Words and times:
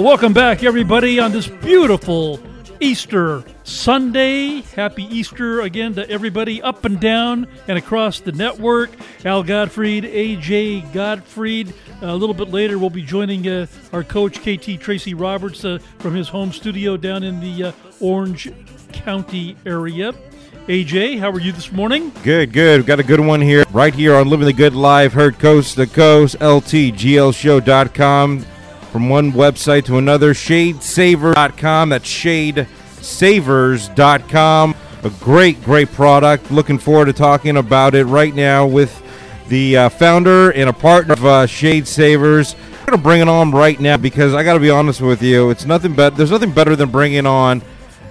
welcome 0.00 0.32
back, 0.32 0.62
everybody, 0.62 1.20
on 1.20 1.30
this 1.30 1.46
beautiful 1.46 2.40
Easter 2.80 3.44
Sunday. 3.64 4.62
Happy 4.62 5.02
Easter 5.04 5.60
again 5.60 5.92
to 5.94 6.08
everybody 6.08 6.62
up 6.62 6.86
and 6.86 6.98
down 6.98 7.46
and 7.68 7.76
across 7.76 8.20
the 8.20 8.32
network. 8.32 8.90
Al 9.26 9.42
Gottfried, 9.42 10.04
AJ 10.04 10.90
Gottfried. 10.94 11.74
a 12.00 12.16
little 12.16 12.34
bit 12.34 12.48
later, 12.48 12.78
we'll 12.78 12.88
be 12.88 13.02
joining 13.02 13.46
uh, 13.46 13.66
our 13.92 14.02
coach, 14.02 14.40
KT 14.40 14.80
Tracy 14.80 15.12
Roberts, 15.12 15.62
uh, 15.64 15.78
from 15.98 16.14
his 16.14 16.28
home 16.28 16.52
studio 16.52 16.96
down 16.96 17.22
in 17.22 17.38
the 17.40 17.64
uh, 17.64 17.72
Orange 18.00 18.50
County 18.92 19.54
area. 19.66 20.14
AJ, 20.66 21.18
how 21.18 21.30
are 21.30 21.40
you 21.40 21.52
this 21.52 21.72
morning? 21.72 22.10
Good, 22.22 22.54
good. 22.54 22.78
We've 22.78 22.86
got 22.86 23.00
a 23.00 23.04
good 23.04 23.20
one 23.20 23.42
here, 23.42 23.64
right 23.70 23.94
here 23.94 24.14
on 24.14 24.28
Living 24.28 24.46
the 24.46 24.52
Good 24.52 24.74
Life, 24.74 25.12
heard 25.12 25.38
coast 25.38 25.76
to 25.76 25.86
coast, 25.86 26.38
LTGLShow.com. 26.38 28.46
From 28.90 29.08
one 29.08 29.32
website 29.32 29.84
to 29.84 29.98
another, 29.98 30.34
shadesaver.com. 30.34 31.90
That's 31.90 32.04
shadesavers.com. 32.04 34.74
A 35.02 35.10
great, 35.20 35.62
great 35.62 35.92
product. 35.92 36.50
Looking 36.50 36.78
forward 36.78 37.06
to 37.06 37.12
talking 37.12 37.56
about 37.56 37.94
it 37.94 38.04
right 38.06 38.34
now 38.34 38.66
with 38.66 39.02
the 39.48 39.76
uh, 39.76 39.88
founder 39.88 40.50
and 40.50 40.68
a 40.68 40.72
partner 40.72 41.14
of 41.14 41.24
uh, 41.24 41.46
Shade 41.46 41.86
Savers. 41.86 42.54
We're 42.54 42.86
going 42.86 42.98
to 42.98 43.02
bring 43.02 43.20
it 43.20 43.28
on 43.28 43.52
right 43.52 43.78
now 43.78 43.96
because 43.96 44.34
I 44.34 44.42
got 44.42 44.54
to 44.54 44.60
be 44.60 44.70
honest 44.70 45.00
with 45.00 45.22
you. 45.22 45.50
It's 45.50 45.64
nothing 45.64 45.94
but 45.94 46.16
there's 46.16 46.30
nothing 46.30 46.52
better 46.52 46.74
than 46.74 46.90
bringing 46.90 47.26
on, 47.26 47.62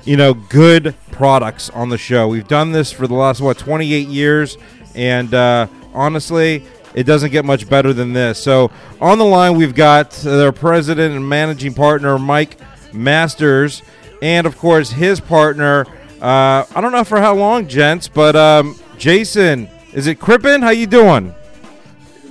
you 0.05 0.15
know, 0.15 0.33
good 0.33 0.95
products 1.11 1.69
on 1.71 1.89
the 1.89 1.97
show. 1.97 2.27
We've 2.27 2.47
done 2.47 2.71
this 2.71 2.91
for 2.91 3.05
the 3.05 3.15
last 3.15 3.41
what 3.41 3.57
28 3.57 4.07
years, 4.07 4.57
and 4.95 5.33
uh, 5.33 5.67
honestly, 5.93 6.63
it 6.93 7.03
doesn't 7.03 7.31
get 7.31 7.45
much 7.45 7.69
better 7.69 7.93
than 7.93 8.13
this. 8.13 8.41
So 8.41 8.71
on 8.99 9.17
the 9.17 9.25
line, 9.25 9.55
we've 9.55 9.75
got 9.75 10.11
their 10.11 10.51
president 10.51 11.15
and 11.15 11.27
managing 11.27 11.73
partner, 11.73 12.17
Mike 12.19 12.57
Masters, 12.93 13.81
and 14.21 14.45
of 14.47 14.57
course 14.57 14.91
his 14.91 15.19
partner. 15.19 15.85
Uh, 16.21 16.65
I 16.75 16.81
don't 16.81 16.91
know 16.91 17.03
for 17.03 17.19
how 17.19 17.33
long, 17.35 17.67
gents, 17.67 18.07
but 18.07 18.35
um, 18.35 18.75
Jason, 18.97 19.69
is 19.93 20.07
it 20.07 20.19
Crippen? 20.19 20.61
How 20.61 20.71
you 20.71 20.85
doing? 20.87 21.33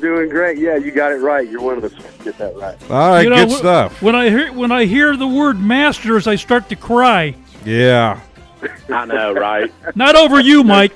Doing 0.01 0.29
great. 0.29 0.59
Yeah, 0.59 0.77
you 0.77 0.93
got 0.93 1.11
it 1.11 1.17
right. 1.17 1.49
You're 1.49 1.61
one 1.61 1.79
of 1.79 1.85
us. 1.85 1.93
Get 2.23 2.39
that 2.39 2.55
right. 2.57 2.77
All 2.91 3.11
right, 3.11 3.23
You 3.23 3.31
know, 3.31 3.47
good 3.47 3.55
wh- 3.55 3.59
stuff. 3.59 4.01
When 4.03 4.15
I 4.15 4.29
hear 4.29 4.53
when 4.53 4.71
I 4.71 4.85
hear 4.85 5.17
the 5.17 5.27
word 5.27 5.59
Masters, 5.59 6.27
I 6.29 6.37
start 6.37 6.69
to 6.69 6.77
cry. 6.77 7.35
Yeah. 7.65 8.21
I 8.89 9.07
know, 9.07 9.33
right? 9.33 9.73
Not 9.97 10.15
over 10.15 10.39
you, 10.39 10.63
No 10.63 10.89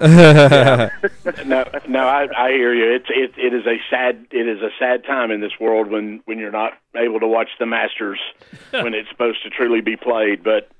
Mike. 0.00 1.46
no, 1.46 1.64
no, 1.88 2.06
I, 2.06 2.26
I 2.36 2.50
hear 2.50 2.74
you. 2.74 2.94
It's 2.94 3.06
it, 3.08 3.32
it 3.38 3.54
is 3.54 3.66
a 3.66 3.76
sad 3.90 4.26
it 4.30 4.48
is 4.48 4.60
a 4.60 4.70
sad 4.78 5.04
time 5.04 5.30
in 5.30 5.40
this 5.40 5.52
world 5.60 5.90
when 5.90 6.20
when 6.24 6.38
you're 6.38 6.52
not 6.52 6.72
able 6.96 7.20
to 7.20 7.26
watch 7.26 7.48
the 7.58 7.66
Masters 7.66 8.20
when 8.70 8.94
it's 8.94 9.08
supposed 9.10 9.42
to 9.44 9.50
truly 9.50 9.80
be 9.80 9.96
played. 9.96 10.42
But 10.42 10.70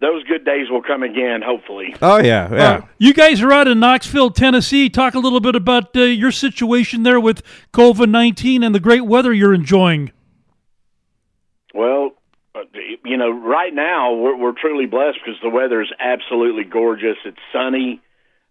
those 0.00 0.24
good 0.24 0.44
days 0.44 0.70
will 0.70 0.82
come 0.82 1.02
again, 1.02 1.42
hopefully. 1.44 1.94
Oh 2.00 2.18
yeah, 2.18 2.52
yeah. 2.52 2.70
Uh, 2.70 2.80
you 2.98 3.12
guys 3.12 3.42
are 3.42 3.52
out 3.52 3.68
in 3.68 3.80
Knoxville, 3.80 4.30
Tennessee. 4.30 4.88
Talk 4.88 5.14
a 5.14 5.18
little 5.18 5.40
bit 5.40 5.54
about 5.54 5.94
uh, 5.96 6.00
your 6.00 6.32
situation 6.32 7.02
there 7.02 7.20
with 7.20 7.42
COVID 7.72 8.08
nineteen 8.08 8.62
and 8.62 8.74
the 8.74 8.80
great 8.80 9.06
weather 9.06 9.32
you're 9.32 9.54
enjoying. 9.54 10.12
Well, 11.74 12.12
uh, 12.54 12.62
you 13.04 13.16
know, 13.16 13.30
right 13.30 13.72
now 13.72 14.14
we're, 14.14 14.36
we're 14.36 14.54
truly 14.60 14.86
blessed 14.86 15.18
because 15.24 15.40
the 15.42 15.50
weather 15.50 15.82
is 15.82 15.92
absolutely 16.00 16.64
gorgeous. 16.64 17.16
It's 17.24 17.38
sunny, 17.52 18.00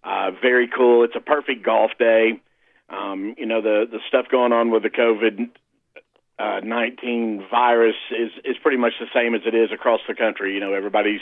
uh, 0.03 0.31
very 0.41 0.67
cool. 0.67 1.03
It's 1.03 1.15
a 1.15 1.19
perfect 1.21 1.63
golf 1.65 1.91
day. 1.99 2.41
Um, 2.89 3.35
you 3.37 3.45
know, 3.45 3.61
the 3.61 3.85
the 3.89 3.99
stuff 4.07 4.25
going 4.31 4.51
on 4.53 4.71
with 4.71 4.83
the 4.83 4.89
COVID 4.89 5.49
uh, 6.39 6.59
nineteen 6.63 7.45
virus 7.51 7.95
is 8.11 8.31
is 8.43 8.55
pretty 8.61 8.77
much 8.77 8.93
the 8.99 9.07
same 9.13 9.35
as 9.35 9.41
it 9.45 9.53
is 9.53 9.71
across 9.71 9.99
the 10.07 10.15
country. 10.15 10.53
You 10.53 10.59
know, 10.59 10.73
everybody's 10.73 11.21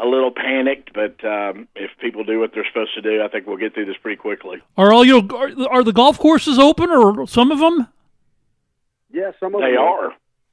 a 0.00 0.06
little 0.06 0.30
panicked, 0.30 0.92
but 0.92 1.24
um, 1.24 1.66
if 1.74 1.90
people 2.00 2.22
do 2.24 2.38
what 2.38 2.52
they're 2.54 2.66
supposed 2.66 2.94
to 2.94 3.02
do, 3.02 3.22
I 3.22 3.28
think 3.28 3.46
we'll 3.46 3.56
get 3.56 3.74
through 3.74 3.86
this 3.86 3.96
pretty 4.00 4.16
quickly. 4.16 4.58
Are 4.76 4.92
all 4.92 5.04
your 5.04 5.22
are, 5.34 5.50
are 5.70 5.82
the 5.84 5.92
golf 5.92 6.18
courses 6.18 6.58
open, 6.58 6.90
or 6.90 7.26
some 7.26 7.50
of 7.50 7.58
them? 7.58 7.88
Yeah, 9.10 9.30
some 9.40 9.54
of 9.54 9.60
They 9.62 9.72
them 9.72 9.78
are. 9.82 10.12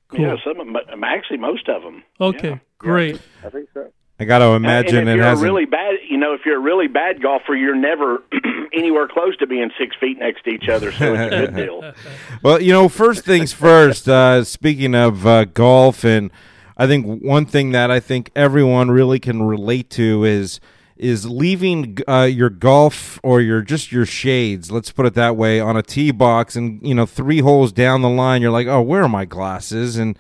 Cool. 0.10 0.20
Yeah, 0.22 0.36
some 0.46 0.60
of 0.60 0.68
'em- 0.68 1.04
actually 1.04 1.38
most 1.38 1.68
of 1.68 1.82
them. 1.84 2.04
Okay, 2.22 2.50
Yeah. 2.52 2.58
great. 2.78 3.20
I 3.44 3.50
think 3.50 3.68
so. 3.74 3.92
I 4.20 4.24
got 4.24 4.40
to 4.40 4.52
imagine 4.52 5.00
and 5.00 5.10
it 5.10 5.14
if 5.14 5.16
you're 5.18 5.26
hasn't. 5.26 5.46
a 5.46 5.52
really 5.52 5.66
bad, 5.66 5.96
you 6.10 6.18
know, 6.18 6.34
if 6.34 6.46
you're 6.46 6.56
a 6.56 6.62
really 6.62 6.88
bad 6.88 7.22
golfer, 7.22 7.54
you're 7.54 7.76
never 7.76 8.24
anywhere 8.74 9.08
close 9.10 9.36
to 9.38 9.48
being 9.48 9.72
six 9.78 9.96
feet 10.00 10.18
next 10.20 10.44
to 10.46 10.52
each 10.52 10.70
other. 10.70 10.92
So 10.94 11.14
it's 11.14 11.34
a 11.34 11.38
good 11.48 11.56
deal. 11.56 11.94
Well, 12.44 12.62
you 12.62 12.72
know, 12.72 12.88
first 12.90 13.26
things 13.26 13.52
first. 13.54 14.08
Uh, 14.08 14.44
speaking 14.44 14.94
of 14.94 15.26
uh, 15.26 15.46
golf, 15.46 16.04
and 16.04 16.32
I 16.78 16.86
think 16.86 17.24
one 17.24 17.46
thing 17.46 17.72
that 17.72 17.90
I 17.90 18.00
think 18.00 18.30
everyone 18.36 18.92
really 18.92 19.20
can 19.20 19.44
relate 19.44 19.90
to 19.92 20.24
is 20.24 20.60
is 20.96 21.26
leaving 21.26 21.98
uh, 22.08 22.22
your 22.24 22.50
golf 22.50 23.20
or 23.24 23.42
your 23.42 23.62
just 23.62 23.92
your 23.92 24.06
shades. 24.06 24.72
Let's 24.72 24.92
put 24.92 25.06
it 25.06 25.14
that 25.16 25.36
way 25.36 25.60
on 25.60 25.76
a 25.76 25.82
tee 25.82 26.12
box, 26.12 26.56
and 26.56 26.86
you 26.88 26.94
know, 26.94 27.06
three 27.06 27.40
holes 27.40 27.72
down 27.72 28.02
the 28.02 28.10
line, 28.10 28.42
you're 28.42 28.52
like, 28.52 28.68
oh, 28.68 28.82
where 28.82 29.04
are 29.04 29.10
my 29.10 29.26
glasses? 29.26 29.98
And 29.98 30.18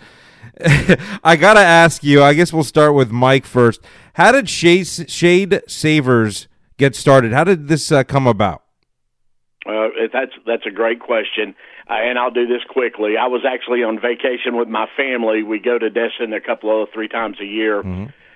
I 1.23 1.35
gotta 1.35 1.59
ask 1.59 2.03
you. 2.03 2.23
I 2.23 2.33
guess 2.33 2.53
we'll 2.53 2.63
start 2.63 2.93
with 2.93 3.11
Mike 3.11 3.45
first. 3.45 3.81
How 4.13 4.31
did 4.31 4.49
Shade, 4.49 4.87
Shade 4.87 5.61
Savers 5.67 6.47
get 6.77 6.95
started? 6.95 7.33
How 7.33 7.43
did 7.43 7.67
this 7.67 7.91
uh, 7.91 8.03
come 8.03 8.27
about? 8.27 8.63
Uh, 9.65 9.89
that's 10.13 10.31
that's 10.45 10.65
a 10.67 10.71
great 10.71 10.99
question, 10.99 11.55
uh, 11.89 11.93
and 11.93 12.19
I'll 12.19 12.31
do 12.31 12.45
this 12.45 12.61
quickly. 12.69 13.17
I 13.19 13.27
was 13.27 13.41
actually 13.45 13.83
on 13.83 13.99
vacation 13.99 14.55
with 14.57 14.67
my 14.67 14.85
family. 14.95 15.41
We 15.43 15.59
go 15.59 15.77
to 15.79 15.89
Destin 15.89 16.33
a 16.33 16.39
couple 16.39 16.83
of 16.83 16.89
three 16.93 17.07
times 17.07 17.37
a 17.41 17.45
year, 17.45 17.81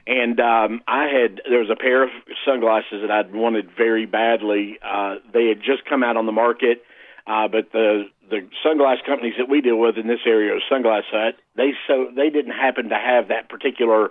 and 0.08 0.40
um, 0.40 0.82
I 0.88 1.04
had 1.06 1.42
there 1.48 1.60
was 1.60 1.70
a 1.70 1.76
pair 1.76 2.04
of 2.04 2.10
sunglasses 2.46 3.02
that 3.02 3.12
I'd 3.12 3.32
wanted 3.34 3.70
very 3.78 4.08
badly. 4.08 4.80
Uh, 4.84 5.18
they 5.32 5.48
had 5.48 5.60
just 5.60 5.86
come 5.88 6.04
out 6.04 6.18
on 6.18 6.26
the 6.26 6.32
market, 6.32 6.82
uh, 7.28 7.48
but 7.48 7.72
the 7.72 8.06
the 8.30 8.48
sunglass 8.66 9.04
companies 9.06 9.36
that 9.38 9.50
we 9.50 9.62
deal 9.62 9.78
with 9.78 9.98
in 9.98 10.08
this 10.08 10.20
area, 10.26 10.56
of 10.56 10.62
Sunglass 10.72 11.04
Hut, 11.12 11.36
they 11.56 11.72
so 11.88 12.10
they 12.16 12.30
didn't 12.30 12.52
happen 12.52 12.90
to 12.90 12.96
have 12.96 13.30
that 13.30 13.50
particular 13.50 14.10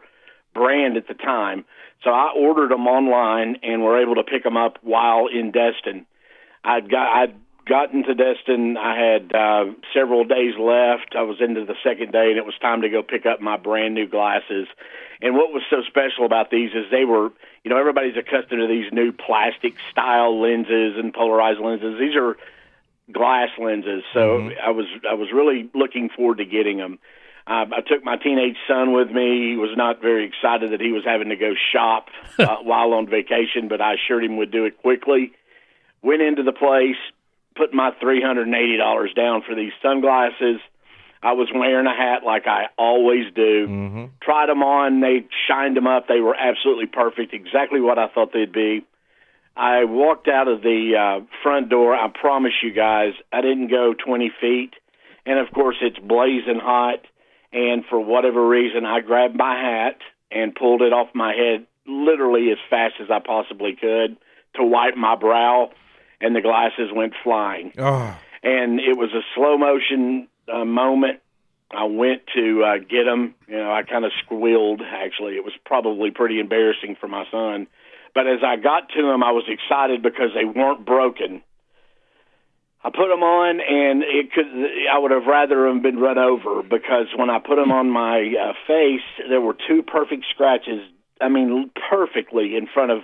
brand 0.54 0.96
at 0.96 1.08
the 1.08 1.14
time. 1.14 1.64
So 2.04 2.10
I 2.10 2.32
ordered 2.36 2.70
them 2.70 2.86
online 2.86 3.56
and 3.62 3.82
were 3.82 4.00
able 4.00 4.16
to 4.16 4.24
pick 4.24 4.44
them 4.44 4.56
up 4.56 4.78
while 4.82 5.26
in 5.26 5.50
Destin. 5.50 6.06
I'd 6.64 6.90
got 6.90 7.16
I'd 7.16 7.34
gotten 7.68 8.02
to 8.04 8.14
Destin. 8.14 8.76
I 8.76 8.96
had 8.96 9.34
uh, 9.34 9.64
several 9.94 10.24
days 10.24 10.54
left. 10.58 11.14
I 11.16 11.22
was 11.22 11.36
into 11.40 11.64
the 11.64 11.76
second 11.84 12.12
day, 12.12 12.30
and 12.30 12.38
it 12.38 12.46
was 12.46 12.54
time 12.60 12.82
to 12.82 12.88
go 12.88 13.02
pick 13.02 13.26
up 13.26 13.40
my 13.40 13.56
brand 13.56 13.94
new 13.94 14.08
glasses. 14.08 14.66
And 15.20 15.34
what 15.34 15.52
was 15.52 15.62
so 15.68 15.82
special 15.86 16.24
about 16.24 16.50
these 16.50 16.70
is 16.70 16.86
they 16.90 17.04
were, 17.04 17.30
you 17.64 17.70
know, 17.70 17.76
everybody's 17.76 18.16
accustomed 18.16 18.60
to 18.60 18.66
these 18.66 18.92
new 18.92 19.12
plastic 19.12 19.74
style 19.90 20.40
lenses 20.40 20.94
and 20.96 21.12
polarized 21.12 21.60
lenses. 21.60 21.98
These 21.98 22.16
are 22.16 22.36
glass 23.12 23.48
lenses, 23.58 24.02
so 24.12 24.50
I 24.64 24.70
was 24.70 24.86
I 25.08 25.14
was 25.14 25.28
really 25.32 25.70
looking 25.74 26.08
forward 26.14 26.38
to 26.38 26.44
getting 26.44 26.78
them. 26.78 26.98
Uh, 27.46 27.64
I 27.72 27.80
took 27.80 28.04
my 28.04 28.16
teenage 28.16 28.56
son 28.68 28.92
with 28.92 29.10
me. 29.10 29.50
He 29.52 29.56
was 29.56 29.70
not 29.74 30.02
very 30.02 30.26
excited 30.26 30.72
that 30.72 30.82
he 30.82 30.92
was 30.92 31.02
having 31.04 31.30
to 31.30 31.36
go 31.36 31.54
shop 31.72 32.08
uh, 32.38 32.56
while 32.62 32.92
on 32.92 33.06
vacation, 33.08 33.68
but 33.68 33.80
I 33.80 33.94
assured 33.94 34.24
him 34.24 34.36
we'd 34.36 34.50
do 34.50 34.66
it 34.66 34.78
quickly. 34.82 35.32
Went 36.02 36.20
into 36.20 36.42
the 36.42 36.52
place, 36.52 37.00
put 37.56 37.72
my 37.72 37.92
three 38.00 38.20
hundred 38.22 38.46
and 38.48 38.54
eighty 38.54 38.76
dollars 38.76 39.12
down 39.14 39.42
for 39.46 39.54
these 39.54 39.72
sunglasses. 39.82 40.60
I 41.20 41.32
was 41.32 41.48
wearing 41.52 41.86
a 41.86 41.96
hat 41.96 42.22
like 42.24 42.46
I 42.46 42.66
always 42.76 43.32
do. 43.34 43.66
Tried 44.22 44.48
them 44.48 44.62
on. 44.62 45.00
They 45.00 45.26
shined 45.48 45.76
them 45.76 45.86
up. 45.86 46.06
They 46.06 46.20
were 46.20 46.36
absolutely 46.36 46.86
perfect, 46.86 47.34
exactly 47.34 47.80
what 47.80 47.98
I 47.98 48.06
thought 48.08 48.32
they'd 48.32 48.52
be. 48.52 48.84
I 49.58 49.84
walked 49.84 50.28
out 50.28 50.46
of 50.46 50.62
the 50.62 50.92
uh, 50.96 51.26
front 51.42 51.68
door. 51.68 51.94
I 51.94 52.08
promise 52.08 52.52
you 52.62 52.72
guys, 52.72 53.14
I 53.32 53.40
didn't 53.40 53.68
go 53.68 53.92
20 53.92 54.30
feet. 54.40 54.74
And 55.26 55.38
of 55.40 55.52
course, 55.52 55.76
it's 55.82 55.98
blazing 55.98 56.60
hot. 56.62 57.00
And 57.52 57.84
for 57.90 57.98
whatever 57.98 58.46
reason, 58.46 58.86
I 58.86 59.00
grabbed 59.00 59.34
my 59.34 59.56
hat 59.56 59.98
and 60.30 60.54
pulled 60.54 60.82
it 60.82 60.92
off 60.92 61.08
my 61.12 61.34
head 61.34 61.66
literally 61.86 62.52
as 62.52 62.58
fast 62.70 62.94
as 63.00 63.10
I 63.10 63.18
possibly 63.18 63.74
could 63.74 64.16
to 64.54 64.64
wipe 64.64 64.96
my 64.96 65.16
brow. 65.16 65.70
And 66.20 66.36
the 66.36 66.40
glasses 66.40 66.90
went 66.92 67.14
flying 67.22 67.72
Oh, 67.78 68.18
and 68.42 68.80
it 68.80 68.96
was 68.96 69.10
a 69.12 69.22
slow 69.34 69.56
motion 69.56 70.28
uh, 70.52 70.64
moment. 70.64 71.20
I 71.70 71.84
went 71.84 72.22
to 72.34 72.64
uh, 72.64 72.78
get 72.78 73.04
them. 73.04 73.34
You 73.46 73.56
know, 73.56 73.70
I 73.70 73.82
kind 73.82 74.04
of 74.04 74.12
squealed. 74.24 74.82
Actually, 74.82 75.34
it 75.34 75.44
was 75.44 75.52
probably 75.64 76.10
pretty 76.10 76.40
embarrassing 76.40 76.96
for 77.00 77.08
my 77.08 77.24
son. 77.30 77.66
But 78.14 78.26
as 78.26 78.40
I 78.44 78.56
got 78.56 78.88
to 78.96 79.02
them, 79.02 79.22
I 79.22 79.32
was 79.32 79.44
excited 79.48 80.02
because 80.02 80.30
they 80.34 80.44
weren't 80.44 80.84
broken. 80.84 81.42
I 82.84 82.90
put 82.90 83.08
them 83.08 83.22
on, 83.22 83.60
and 83.60 84.02
it 84.04 84.32
could. 84.32 84.46
I 84.46 84.98
would 84.98 85.10
have 85.10 85.26
rather 85.26 85.64
them 85.68 85.82
been 85.82 85.98
run 85.98 86.16
over 86.18 86.62
because 86.62 87.06
when 87.16 87.28
I 87.28 87.38
put 87.40 87.56
them 87.56 87.72
on 87.72 87.90
my 87.90 88.20
uh, 88.40 88.52
face, 88.66 89.02
there 89.28 89.40
were 89.40 89.56
two 89.68 89.82
perfect 89.82 90.24
scratches. 90.30 90.80
I 91.20 91.28
mean, 91.28 91.70
perfectly 91.90 92.56
in 92.56 92.68
front 92.72 92.92
of 92.92 93.00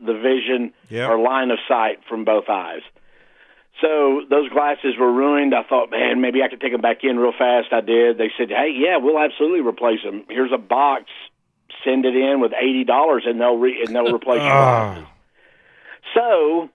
the 0.00 0.14
vision 0.14 0.72
Yeah. 0.88 1.08
or 1.08 1.18
line 1.18 1.50
of 1.50 1.58
sight 1.66 1.98
from 2.08 2.24
both 2.24 2.48
eyes. 2.48 2.82
So 3.80 4.22
those 4.30 4.48
glasses 4.50 4.94
were 4.98 5.12
ruined. 5.12 5.52
I 5.54 5.62
thought, 5.64 5.90
man, 5.90 6.20
maybe 6.20 6.42
I 6.42 6.48
could 6.48 6.60
take 6.60 6.72
them 6.72 6.80
back 6.80 6.98
in 7.02 7.18
real 7.18 7.32
fast. 7.36 7.72
I 7.72 7.80
did. 7.80 8.18
They 8.18 8.30
said, 8.38 8.48
hey, 8.50 8.70
yeah, 8.74 8.96
we'll 8.98 9.18
absolutely 9.18 9.60
replace 9.60 10.02
them. 10.04 10.24
Here's 10.28 10.52
a 10.52 10.58
box. 10.58 11.04
Send 11.84 12.04
it 12.04 12.16
in 12.16 12.40
with 12.40 12.52
eighty 12.52 12.84
dollars, 12.84 13.24
and 13.26 13.40
they'll 13.40 13.56
re- 13.56 13.82
and 13.84 13.94
they'll 13.94 14.14
replace 14.14 14.40
your 14.42 14.48
glasses. 14.50 15.04
So 16.14 16.68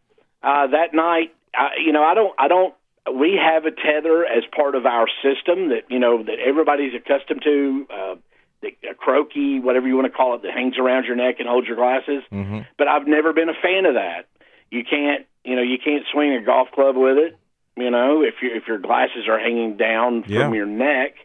uh, 0.44 0.68
that 0.68 0.94
night, 0.94 1.34
uh, 1.58 1.70
you 1.84 1.92
know, 1.92 2.04
I 2.04 2.14
don't, 2.14 2.34
I 2.38 2.48
don't. 2.48 2.74
We 3.14 3.38
have 3.42 3.66
a 3.66 3.72
tether 3.72 4.26
as 4.26 4.44
part 4.56 4.76
of 4.76 4.86
our 4.86 5.08
system 5.22 5.70
that 5.70 5.84
you 5.90 6.00
know 6.00 6.24
that 6.24 6.40
everybody's 6.40 6.94
accustomed 6.96 7.42
to. 7.44 7.88
Uh, 7.90 8.16
the 8.62 8.70
a 8.90 8.94
Croakie, 8.94 9.62
whatever 9.62 9.88
you 9.90 9.96
want 9.96 10.06
to 10.10 10.16
call 10.18 10.36
it, 10.36 10.44
that 10.44 10.52
hangs 10.54 10.78
around 10.78 11.04
your 11.04 11.18
neck 11.18 11.36
and 11.40 11.50
holds 11.50 11.68
your 11.68 11.76
glasses. 11.76 12.24
Mm-hmm. 12.32 12.60
But 12.78 12.88
I've 12.88 13.06
never 13.08 13.34
been 13.34 13.50
a 13.50 13.60
fan 13.62 13.86
of 13.86 13.96
that. 13.96 14.28
You 14.72 14.86
can't, 14.90 15.26
you 15.44 15.58
know, 15.58 15.62
you 15.62 15.78
can't 15.84 16.06
swing 16.14 16.34
a 16.34 16.42
golf 16.42 16.70
club 16.72 16.96
with 16.96 17.18
it. 17.18 17.38
You 17.76 17.92
know, 17.92 18.22
if 18.22 18.36
your 18.42 18.56
if 18.56 18.64
your 18.68 18.78
glasses 18.78 19.28
are 19.28 19.38
hanging 19.38 19.76
down 19.76 20.24
Yeah. 20.28 20.44
from 20.44 20.54
your 20.54 20.66
neck. 20.66 21.16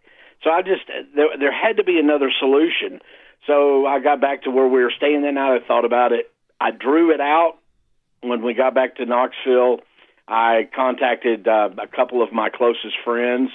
So 0.43 0.51
I 0.51 0.63
just 0.63 0.83
there, 1.15 1.29
there 1.39 1.53
had 1.53 1.77
to 1.77 1.85
be 1.85 1.99
another 2.01 2.33
solution. 2.41 3.01
So 3.47 3.87
I 3.87 4.01
got 4.01 4.21
back 4.21 4.43
to 4.43 4.51
where 4.51 4.67
we 4.67 4.83
were 4.83 4.93
staying 4.97 5.23
that 5.23 5.33
night. 5.33 5.61
I 5.63 5.67
thought 5.67 5.85
about 5.85 6.13
it. 6.13 6.31
I 6.61 6.71
drew 6.71 7.13
it 7.15 7.21
out 7.21 7.59
when 8.21 8.43
we 8.43 8.55
got 8.55 8.75
back 8.75 8.97
to 8.97 9.07
Knoxville. 9.07 9.81
I 10.27 10.69
contacted 10.75 11.49
uh, 11.49 11.71
a 11.79 11.87
couple 11.87 12.23
of 12.23 12.33
my 12.33 12.51
closest 12.51 12.97
friends 13.05 13.51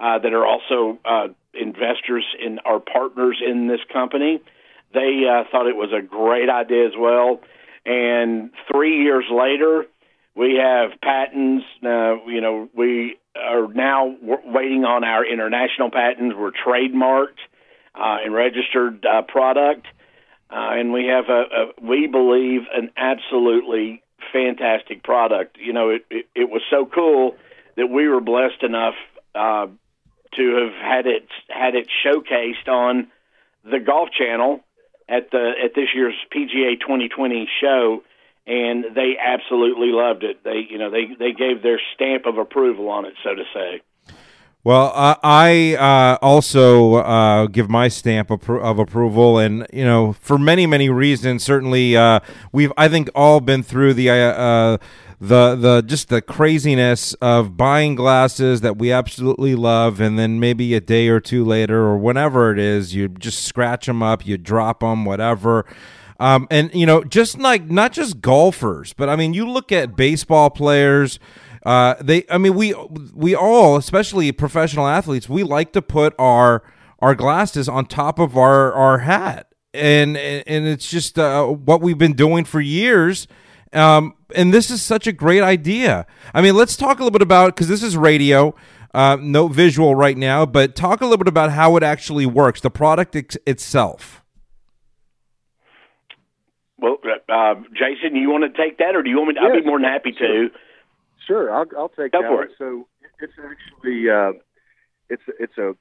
uh, 0.00 0.18
that 0.18 0.32
are 0.32 0.44
also 0.44 0.98
uh, 1.04 1.28
investors 1.54 2.24
in 2.44 2.58
our 2.60 2.80
partners 2.80 3.40
in 3.44 3.68
this 3.68 3.80
company. 3.92 4.40
They 4.92 5.22
uh, 5.28 5.44
thought 5.50 5.66
it 5.66 5.76
was 5.76 5.92
a 5.92 6.02
great 6.02 6.50
idea 6.50 6.86
as 6.86 6.92
well. 6.98 7.40
And 7.86 8.50
three 8.70 9.02
years 9.02 9.24
later, 9.30 9.86
we 10.34 10.60
have 10.62 11.00
patents. 11.00 11.64
Uh, 11.82 12.24
you 12.26 12.40
know, 12.40 12.68
we 12.74 13.16
are 13.34 13.72
now 13.72 14.14
waiting 14.22 14.84
on 14.84 15.04
our 15.04 15.24
international 15.24 15.90
patents. 15.90 16.36
We're 16.38 16.52
trademarked 16.52 17.40
uh, 17.94 18.18
and 18.24 18.34
registered 18.34 19.04
uh, 19.04 19.22
product, 19.22 19.86
uh, 20.50 20.72
and 20.72 20.92
we 20.92 21.06
have 21.06 21.28
a, 21.28 21.42
a 21.42 21.66
we 21.82 22.06
believe 22.06 22.62
an 22.72 22.90
absolutely 22.96 24.02
fantastic 24.32 25.02
product. 25.02 25.58
You 25.58 25.72
know, 25.72 25.90
it, 25.90 26.06
it 26.10 26.26
it 26.34 26.50
was 26.50 26.62
so 26.70 26.86
cool 26.86 27.36
that 27.76 27.88
we 27.88 28.08
were 28.08 28.20
blessed 28.20 28.62
enough 28.62 28.94
uh, 29.34 29.66
to 30.36 30.56
have 30.56 30.74
had 30.74 31.06
it 31.06 31.28
had 31.48 31.74
it 31.74 31.88
showcased 32.04 32.68
on 32.68 33.08
the 33.64 33.78
Golf 33.78 34.10
Channel 34.10 34.60
at 35.08 35.30
the 35.30 35.52
at 35.64 35.74
this 35.74 35.88
year's 35.94 36.14
PGA 36.34 36.80
2020 36.80 37.48
show, 37.60 38.02
and 38.46 38.84
they 38.94 39.16
absolutely 39.18 39.90
loved 39.92 40.24
it. 40.24 40.42
They 40.44 40.66
you 40.68 40.78
know 40.78 40.90
they 40.90 41.06
they 41.18 41.32
gave 41.32 41.62
their 41.62 41.80
stamp 41.94 42.26
of 42.26 42.38
approval 42.38 42.88
on 42.88 43.06
it, 43.06 43.14
so 43.22 43.34
to 43.34 43.44
say. 43.54 43.80
Well, 44.64 44.92
uh, 44.94 45.14
I 45.22 45.76
uh, 45.76 46.18
also 46.20 46.96
uh, 46.96 47.46
give 47.46 47.70
my 47.70 47.88
stamp 47.88 48.28
appro- 48.28 48.60
of 48.60 48.78
approval, 48.78 49.38
and 49.38 49.66
you 49.72 49.84
know, 49.84 50.14
for 50.14 50.36
many, 50.36 50.66
many 50.66 50.88
reasons. 50.88 51.44
Certainly, 51.44 51.96
uh, 51.96 52.20
we've 52.52 52.72
I 52.76 52.88
think 52.88 53.08
all 53.14 53.40
been 53.40 53.62
through 53.62 53.94
the 53.94 54.10
uh, 54.10 54.78
the 55.20 55.54
the 55.54 55.82
just 55.86 56.08
the 56.08 56.20
craziness 56.20 57.14
of 57.14 57.56
buying 57.56 57.94
glasses 57.94 58.60
that 58.62 58.78
we 58.78 58.90
absolutely 58.90 59.54
love, 59.54 60.00
and 60.00 60.18
then 60.18 60.40
maybe 60.40 60.74
a 60.74 60.80
day 60.80 61.08
or 61.08 61.20
two 61.20 61.44
later, 61.44 61.78
or 61.78 61.96
whenever 61.96 62.52
it 62.52 62.58
is, 62.58 62.94
you 62.94 63.08
just 63.08 63.44
scratch 63.44 63.86
them 63.86 64.02
up, 64.02 64.26
you 64.26 64.36
drop 64.36 64.80
them, 64.80 65.04
whatever. 65.04 65.66
Um, 66.20 66.48
and 66.50 66.74
you 66.74 66.84
know, 66.84 67.04
just 67.04 67.38
like 67.38 67.70
not 67.70 67.92
just 67.92 68.20
golfers, 68.20 68.92
but 68.92 69.08
I 69.08 69.14
mean, 69.14 69.34
you 69.34 69.48
look 69.48 69.70
at 69.70 69.96
baseball 69.96 70.50
players. 70.50 71.20
Uh, 71.64 71.94
they, 72.00 72.24
I 72.30 72.38
mean, 72.38 72.54
we 72.54 72.74
we 73.14 73.34
all, 73.34 73.76
especially 73.76 74.30
professional 74.32 74.86
athletes, 74.86 75.28
we 75.28 75.42
like 75.42 75.72
to 75.72 75.82
put 75.82 76.14
our 76.18 76.62
our 77.00 77.14
glasses 77.14 77.68
on 77.68 77.86
top 77.86 78.18
of 78.18 78.36
our 78.36 78.72
our 78.72 78.98
hat, 78.98 79.48
and 79.74 80.16
and 80.16 80.66
it's 80.66 80.88
just 80.88 81.18
uh, 81.18 81.46
what 81.46 81.80
we've 81.80 81.98
been 81.98 82.14
doing 82.14 82.44
for 82.44 82.60
years. 82.60 83.26
Um, 83.72 84.14
and 84.34 84.52
this 84.52 84.70
is 84.70 84.82
such 84.82 85.06
a 85.06 85.12
great 85.12 85.42
idea. 85.42 86.06
I 86.32 86.40
mean, 86.40 86.54
let's 86.54 86.76
talk 86.76 86.98
a 86.98 87.02
little 87.02 87.10
bit 87.10 87.22
about 87.22 87.54
because 87.54 87.68
this 87.68 87.82
is 87.82 87.96
radio, 87.96 88.54
uh, 88.94 89.16
no 89.20 89.48
visual 89.48 89.94
right 89.94 90.16
now, 90.16 90.46
but 90.46 90.74
talk 90.74 91.00
a 91.00 91.04
little 91.04 91.18
bit 91.18 91.28
about 91.28 91.52
how 91.52 91.76
it 91.76 91.82
actually 91.82 92.26
works, 92.26 92.60
the 92.60 92.70
product 92.70 93.14
ex- 93.14 93.36
itself. 93.46 94.22
Well, 96.78 96.96
uh, 97.28 97.54
Jason, 97.74 98.16
you 98.16 98.30
want 98.30 98.44
to 98.44 98.62
take 98.62 98.78
that, 98.78 98.94
or 98.94 99.02
do 99.02 99.10
you 99.10 99.16
want 99.16 99.28
me? 99.28 99.34
To, 99.34 99.40
I'd 99.40 99.60
be 99.60 99.66
more 99.66 99.78
than 99.78 99.90
happy 99.90 100.12
to. 100.12 100.48
Sure, 101.28 101.52
I'll, 101.54 101.66
I'll 101.76 101.90
take 101.90 102.12
Go 102.12 102.22
that. 102.22 102.28
for 102.28 102.42
it. 102.42 102.50
So 102.58 102.88
it's 103.20 103.34
actually 103.38 104.10
uh, 104.10 104.32
it's 105.08 105.22
it's 105.38 105.58
a 105.58 105.76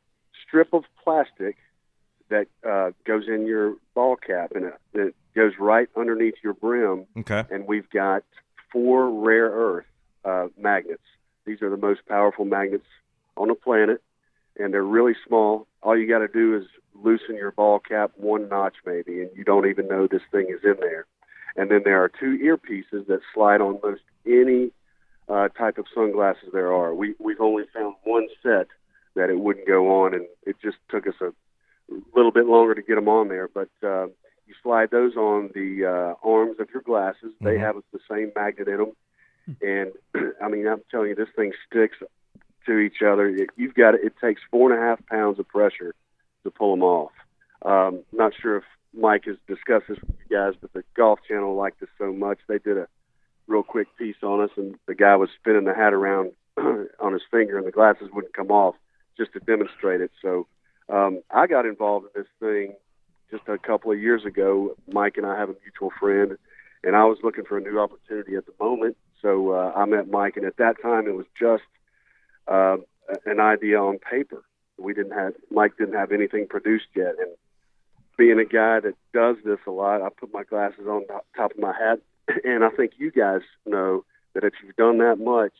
strip 0.45 0.73
of 0.73 0.83
plastic 1.03 1.55
that 2.29 2.47
uh, 2.67 2.91
goes 3.05 3.23
in 3.27 3.47
your 3.47 3.75
ball 3.95 4.17
cap, 4.17 4.51
and 4.53 4.65
it, 4.65 4.73
it 4.93 5.15
goes 5.33 5.53
right 5.57 5.87
underneath 5.95 6.35
your 6.43 6.53
brim. 6.53 7.05
Okay. 7.17 7.43
And 7.49 7.65
we've 7.65 7.89
got 7.89 8.23
four 8.71 9.09
rare 9.09 9.49
earth 9.49 9.85
uh, 10.25 10.47
magnets. 10.57 11.01
These 11.45 11.61
are 11.61 11.69
the 11.69 11.77
most 11.77 12.01
powerful 12.07 12.43
magnets 12.43 12.85
on 13.37 13.47
the 13.47 13.55
planet, 13.55 14.03
and 14.59 14.73
they're 14.73 14.83
really 14.83 15.15
small. 15.25 15.67
All 15.81 15.97
you 15.97 16.09
got 16.09 16.19
to 16.19 16.27
do 16.27 16.57
is 16.57 16.65
loosen 16.93 17.35
your 17.35 17.51
ball 17.51 17.79
cap 17.79 18.11
one 18.17 18.49
notch, 18.49 18.75
maybe, 18.85 19.21
and 19.21 19.29
you 19.35 19.45
don't 19.45 19.67
even 19.67 19.87
know 19.87 20.07
this 20.07 20.21
thing 20.31 20.47
is 20.49 20.63
in 20.63 20.75
there. 20.81 21.05
And 21.55 21.71
then 21.71 21.81
there 21.85 22.03
are 22.03 22.09
two 22.09 22.37
earpieces 22.37 23.07
that 23.07 23.21
slide 23.33 23.61
on 23.61 23.79
most 23.81 24.01
any 24.25 24.71
uh, 25.29 25.47
type 25.49 25.77
of 25.77 25.85
sunglasses 25.93 26.49
there 26.53 26.73
are. 26.73 26.93
We 26.93 27.15
we've 27.19 27.41
only 27.41 27.63
found 27.73 27.95
one 28.03 28.27
set 28.43 28.67
that 29.15 29.29
it 29.29 29.39
wouldn't 29.39 29.67
go 29.67 30.03
on, 30.03 30.13
and 30.13 30.25
it 30.45 30.55
just 30.61 30.77
took 30.89 31.07
us 31.07 31.15
a 31.21 31.31
little 32.15 32.31
bit 32.31 32.45
longer 32.45 32.75
to 32.75 32.81
get 32.81 32.95
them 32.95 33.09
on 33.09 33.27
there. 33.29 33.47
But 33.47 33.69
uh, 33.83 34.07
you 34.45 34.53
slide 34.63 34.91
those 34.91 35.15
on 35.15 35.49
the 35.53 35.85
uh, 35.85 36.27
arms 36.27 36.57
of 36.59 36.69
your 36.73 36.81
glasses. 36.83 37.33
They 37.41 37.55
Mhm. 37.55 37.59
have 37.61 37.75
the 37.91 37.99
same 38.09 38.31
magnet 38.35 38.67
in 38.67 38.77
them, 38.77 38.91
and 39.61 39.91
I 40.41 40.47
mean, 40.49 40.67
I'm 40.67 40.81
telling 40.91 41.09
you, 41.09 41.15
this 41.15 41.29
thing 41.35 41.51
sticks 41.69 41.97
to 42.65 42.77
each 42.77 43.01
other. 43.01 43.27
It, 43.27 43.49
you've 43.55 43.73
got 43.73 43.95
it. 43.95 44.01
It 44.03 44.13
takes 44.21 44.41
four 44.51 44.71
and 44.71 44.79
a 44.79 44.83
half 44.83 45.05
pounds 45.07 45.39
of 45.39 45.47
pressure 45.47 45.95
to 46.43 46.51
pull 46.51 46.71
them 46.71 46.83
off. 46.83 47.11
Um, 47.63 48.03
not 48.13 48.33
sure 48.39 48.57
if 48.57 48.63
Mike 48.93 49.25
has 49.25 49.37
discussed 49.47 49.85
this 49.89 49.97
with 50.01 50.15
you 50.29 50.37
guys, 50.37 50.53
but 50.61 50.71
the 50.73 50.83
Golf 50.95 51.19
Channel 51.27 51.55
liked 51.55 51.79
this 51.79 51.89
so 51.97 52.13
much 52.13 52.39
they 52.47 52.59
did 52.59 52.77
a 52.77 52.87
real 53.47 53.63
quick 53.63 53.87
piece 53.97 54.17
on 54.23 54.41
us, 54.41 54.51
and 54.57 54.75
the 54.87 54.95
guy 54.95 55.15
was 55.15 55.29
spinning 55.39 55.65
the 55.65 55.73
hat 55.73 55.93
around 55.93 56.31
on 56.57 57.13
his 57.13 57.21
finger, 57.31 57.57
and 57.57 57.65
the 57.65 57.71
glasses 57.71 58.09
wouldn't 58.13 58.33
come 58.33 58.51
off 58.51 58.75
just 59.17 59.33
to 59.33 59.39
demonstrate 59.39 60.01
it. 60.01 60.11
So 60.21 60.47
um, 60.89 61.21
I 61.31 61.47
got 61.47 61.65
involved 61.65 62.07
in 62.15 62.21
this 62.21 62.31
thing 62.39 62.75
just 63.31 63.43
a 63.47 63.57
couple 63.57 63.91
of 63.91 63.99
years 63.99 64.25
ago. 64.25 64.75
Mike 64.91 65.17
and 65.17 65.25
I 65.25 65.37
have 65.37 65.49
a 65.49 65.55
mutual 65.63 65.91
friend, 65.99 66.37
and 66.83 66.95
I 66.95 67.05
was 67.05 67.17
looking 67.23 67.45
for 67.45 67.57
a 67.57 67.61
new 67.61 67.79
opportunity 67.79 68.35
at 68.35 68.45
the 68.45 68.53
moment. 68.59 68.97
So 69.21 69.51
uh, 69.51 69.73
I 69.75 69.85
met 69.85 70.09
Mike, 70.09 70.37
and 70.37 70.45
at 70.45 70.57
that 70.57 70.81
time 70.81 71.07
it 71.07 71.15
was 71.15 71.25
just 71.39 71.63
uh, 72.47 72.77
an 73.25 73.39
idea 73.39 73.79
on 73.79 73.97
paper. 73.99 74.43
We 74.77 74.93
didn't 74.93 75.13
have 75.13 75.33
Mike 75.49 75.77
didn't 75.77 75.95
have 75.95 76.11
anything 76.11 76.47
produced 76.47 76.87
yet, 76.95 77.15
and 77.19 77.31
being 78.17 78.39
a 78.39 78.45
guy 78.45 78.79
that 78.79 78.93
does 79.13 79.37
this 79.43 79.59
a 79.67 79.71
lot, 79.71 80.01
I 80.01 80.09
put 80.09 80.33
my 80.33 80.43
glasses 80.43 80.87
on 80.87 81.05
top- 81.07 81.25
top 81.35 81.51
of 81.51 81.59
my 81.59 81.73
hat, 81.73 81.99
and 82.43 82.63
I 82.63 82.69
think 82.69 82.93
you 82.97 83.11
guys 83.11 83.41
know 83.65 84.05
that 84.33 84.43
if 84.43 84.53
you've 84.63 84.75
done 84.75 84.99
that 84.99 85.17
much, 85.19 85.53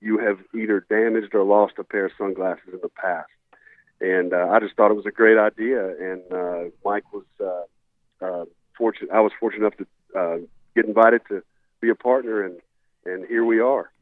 you 0.00 0.18
have 0.18 0.38
either 0.54 0.84
damaged 0.88 1.34
or 1.34 1.44
lost 1.44 1.74
a 1.78 1.84
pair 1.84 2.06
of 2.06 2.12
sunglasses 2.18 2.68
in 2.72 2.80
the 2.82 2.88
past. 2.88 3.30
And 4.00 4.32
uh, 4.32 4.48
I 4.50 4.58
just 4.58 4.74
thought 4.74 4.90
it 4.90 4.94
was 4.94 5.06
a 5.06 5.12
great 5.12 5.38
idea, 5.38 5.86
and 5.88 6.22
uh, 6.32 6.70
Mike 6.84 7.04
was 7.12 7.24
uh, 7.40 8.24
uh, 8.24 8.44
fortunate. 8.76 9.10
I 9.12 9.20
was 9.20 9.30
fortunate 9.38 9.66
enough 9.66 9.76
to 9.76 10.18
uh, 10.18 10.36
get 10.74 10.86
invited 10.86 11.22
to 11.28 11.42
be 11.80 11.88
a 11.88 11.94
partner, 11.94 12.44
and 12.44 12.58
and 13.04 13.24
here 13.26 13.44
we 13.44 13.60
are. 13.60 13.92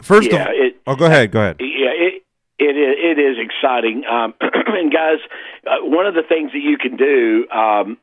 First 0.00 0.30
yeah, 0.30 0.44
of 0.44 0.48
it, 0.52 0.80
oh, 0.86 0.94
go 0.94 1.06
ahead, 1.06 1.32
go 1.32 1.40
ahead. 1.40 1.56
Yeah, 1.58 1.90
it 1.90 2.22
it 2.60 2.76
is, 2.76 2.96
it 2.96 3.18
is 3.18 3.36
exciting. 3.38 4.04
Um, 4.04 4.34
and 4.40 4.92
guys, 4.92 5.18
uh, 5.66 5.78
one 5.82 6.06
of 6.06 6.14
the 6.14 6.22
things 6.22 6.52
that 6.52 6.60
you 6.60 6.78
can 6.78 6.96
do 6.96 7.48
um, 7.50 7.98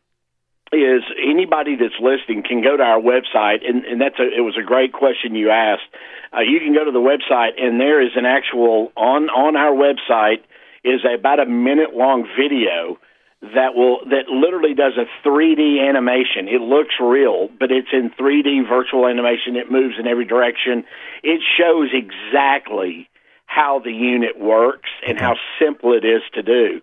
is 0.72 1.02
anybody 1.18 1.76
that's 1.76 1.98
listening 2.00 2.44
can 2.44 2.62
go 2.62 2.78
to 2.78 2.84
our 2.84 3.02
website, 3.02 3.68
and, 3.68 3.86
and 3.86 4.00
that's 4.00 4.20
a 4.20 4.24
it 4.24 4.42
was 4.42 4.58
a 4.60 4.64
great 4.64 4.94
question 4.94 5.36
you 5.36 5.50
asked. 5.50 5.90
Uh, 6.32 6.42
you 6.42 6.60
can 6.60 6.74
go 6.74 6.86
to 6.86 6.92
the 6.92 7.02
website, 7.02 7.60
and 7.60 7.80
there 7.80 8.02
is 8.02 8.12
an 8.16 8.26
actual 8.26 8.92
on 8.96 9.30
on 9.30 9.56
our 9.56 9.74
website 9.74 10.44
is 10.84 11.02
about 11.04 11.40
a 11.40 11.46
minute 11.46 11.96
long 11.96 12.28
video 12.38 12.98
that 13.42 13.74
will 13.74 14.00
that 14.06 14.30
literally 14.30 14.74
does 14.76 14.94
a 14.98 15.08
3D 15.28 15.88
animation. 15.88 16.48
It 16.48 16.62
looks 16.62 16.96
real, 17.02 17.50
but 17.60 17.72
it's 17.72 17.90
in 17.92 18.12
3D 18.12 18.68
virtual 18.68 19.08
animation. 19.08 19.56
It 19.56 19.72
moves 19.72 19.96
in 20.00 20.08
every 20.08 20.26
direction. 20.26 20.84
It 21.24 21.42
shows 21.58 21.90
exactly 21.94 23.10
how 23.46 23.80
the 23.80 23.92
unit 23.92 24.40
works 24.40 24.90
and 25.08 25.20
how 25.20 25.36
simple 25.60 25.94
it 25.94 26.06
is 26.06 26.22
to 26.36 26.44
do. 26.44 26.82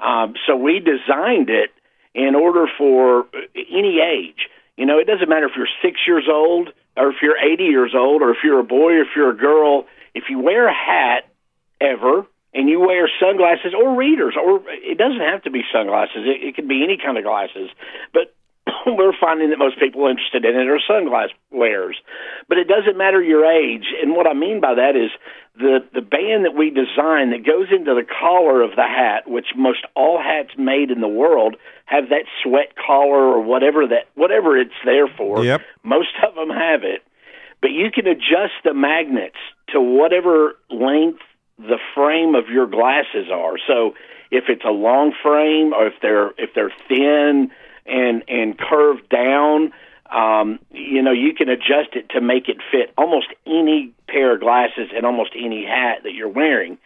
Um, 0.00 0.34
so 0.46 0.56
we 0.56 0.80
designed 0.80 1.50
it 1.50 1.70
in 2.14 2.34
order 2.34 2.66
for 2.76 3.26
any 3.54 4.00
age. 4.00 4.48
You 4.76 4.86
know, 4.86 4.98
it 4.98 5.06
doesn't 5.06 5.28
matter 5.28 5.46
if 5.46 5.52
you're 5.56 5.68
six 5.82 6.00
years 6.06 6.28
old, 6.30 6.70
or 6.96 7.10
if 7.10 7.16
you're 7.22 7.36
80 7.36 7.64
years 7.64 7.94
old, 7.96 8.22
or 8.22 8.30
if 8.30 8.38
you're 8.44 8.60
a 8.60 8.64
boy, 8.64 8.92
or 8.92 9.02
if 9.02 9.08
you're 9.16 9.30
a 9.30 9.36
girl, 9.36 9.86
if 10.14 10.24
you 10.30 10.38
wear 10.38 10.68
a 10.68 10.74
hat 10.74 11.28
ever 11.80 12.26
and 12.54 12.68
you 12.68 12.80
wear 12.80 13.08
sunglasses 13.20 13.74
or 13.74 13.96
readers, 13.96 14.34
or 14.36 14.62
it 14.68 14.96
doesn't 14.98 15.20
have 15.20 15.42
to 15.42 15.50
be 15.50 15.62
sunglasses, 15.72 16.24
it, 16.24 16.42
it 16.42 16.54
can 16.54 16.66
be 16.66 16.82
any 16.82 16.96
kind 16.96 17.18
of 17.18 17.24
glasses, 17.24 17.70
but 18.12 18.34
we're 18.86 19.12
finding 19.18 19.50
that 19.50 19.58
most 19.58 19.78
people 19.78 20.06
interested 20.06 20.44
in 20.44 20.54
it 20.56 20.68
are 20.68 20.80
sunglass 20.88 21.28
wearers. 21.50 21.96
But 22.48 22.58
it 22.58 22.68
doesn't 22.68 22.96
matter 22.96 23.22
your 23.22 23.44
age. 23.44 23.86
And 24.02 24.14
what 24.14 24.26
I 24.26 24.34
mean 24.34 24.60
by 24.60 24.74
that 24.74 24.96
is 24.96 25.10
the, 25.56 25.80
the 25.92 26.00
band 26.00 26.44
that 26.44 26.54
we 26.56 26.70
design 26.70 27.30
that 27.30 27.44
goes 27.44 27.68
into 27.70 27.94
the 27.94 28.04
collar 28.04 28.62
of 28.62 28.70
the 28.76 28.86
hat, 28.86 29.28
which 29.28 29.46
most 29.56 29.80
all 29.94 30.18
hats 30.18 30.50
made 30.56 30.90
in 30.90 31.00
the 31.00 31.08
world 31.08 31.56
have 31.86 32.10
that 32.10 32.24
sweat 32.42 32.74
collar 32.76 33.34
or 33.34 33.42
whatever 33.42 33.86
that 33.88 34.08
whatever 34.14 34.56
it's 34.56 34.78
there 34.84 35.08
for. 35.08 35.44
Yep. 35.44 35.62
Most 35.82 36.14
of 36.26 36.34
them 36.34 36.50
have 36.50 36.84
it. 36.84 37.02
But 37.60 37.70
you 37.72 37.90
can 37.90 38.06
adjust 38.06 38.54
the 38.64 38.74
magnets 38.74 39.38
to 39.70 39.80
whatever 39.80 40.54
length 40.70 41.22
the 41.58 41.78
frame 41.94 42.36
of 42.36 42.48
your 42.48 42.68
glasses 42.68 43.26
are. 43.32 43.54
So 43.66 43.94
if 44.30 44.44
it's 44.48 44.64
a 44.64 44.70
long 44.70 45.12
frame 45.22 45.72
or 45.72 45.88
if 45.88 45.94
they're 46.00 46.30
if 46.38 46.50
they're 46.54 46.72
thin 46.88 47.50
and 47.88 48.22
and 48.28 48.58
curved 48.58 49.08
down, 49.08 49.72
um, 50.10 50.58
you 50.70 51.02
know, 51.02 51.12
you 51.12 51.34
can 51.34 51.48
adjust 51.48 51.94
it 51.94 52.10
to 52.10 52.20
make 52.20 52.48
it 52.48 52.58
fit 52.70 52.92
almost 52.96 53.28
any 53.46 53.92
pair 54.08 54.34
of 54.34 54.40
glasses 54.40 54.88
and 54.94 55.04
almost 55.04 55.32
any 55.36 55.64
hat 55.64 56.02
that 56.04 56.14
you're 56.14 56.28
wearing. 56.28 56.78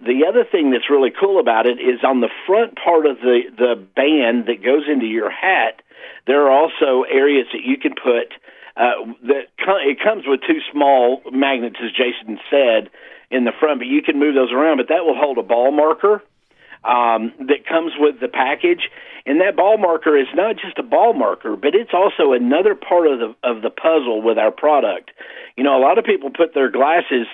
The 0.00 0.26
other 0.28 0.44
thing 0.44 0.70
that's 0.70 0.90
really 0.90 1.10
cool 1.10 1.40
about 1.40 1.66
it 1.66 1.80
is 1.80 2.04
on 2.04 2.20
the 2.20 2.28
front 2.46 2.76
part 2.76 3.06
of 3.06 3.18
the 3.20 3.40
the 3.56 3.74
band 3.96 4.46
that 4.46 4.62
goes 4.62 4.84
into 4.88 5.06
your 5.06 5.30
hat, 5.30 5.80
there 6.26 6.46
are 6.46 6.50
also 6.50 7.04
areas 7.08 7.46
that 7.52 7.62
you 7.64 7.78
can 7.78 7.94
put 7.94 8.34
uh, 8.76 9.08
that 9.22 9.48
it 9.88 9.98
comes 10.04 10.24
with 10.26 10.40
two 10.46 10.60
small 10.70 11.22
magnets, 11.32 11.76
as 11.82 11.90
Jason 11.92 12.38
said, 12.50 12.90
in 13.30 13.44
the 13.44 13.52
front, 13.58 13.80
but 13.80 13.86
you 13.86 14.02
can 14.02 14.18
move 14.18 14.34
those 14.34 14.52
around. 14.52 14.76
But 14.76 14.88
that 14.88 15.06
will 15.06 15.16
hold 15.16 15.38
a 15.38 15.42
ball 15.42 15.72
marker 15.72 16.22
um, 16.86 17.32
that 17.50 17.66
comes 17.68 17.92
with 17.98 18.20
the 18.20 18.28
package, 18.28 18.88
and 19.26 19.40
that 19.40 19.56
ball 19.56 19.76
marker 19.76 20.16
is 20.16 20.28
not 20.34 20.56
just 20.56 20.78
a 20.78 20.82
ball 20.82 21.12
marker, 21.12 21.56
but 21.56 21.74
it's 21.74 21.90
also 21.92 22.32
another 22.32 22.74
part 22.74 23.06
of 23.08 23.18
the 23.18 23.34
of 23.42 23.62
the 23.62 23.70
puzzle 23.70 24.22
with 24.22 24.38
our 24.38 24.52
product. 24.52 25.10
You 25.56 25.64
know, 25.64 25.76
a 25.76 25.82
lot 25.82 25.98
of 25.98 26.04
people 26.04 26.30
put 26.30 26.54
their 26.54 26.70
glasses 26.70 27.26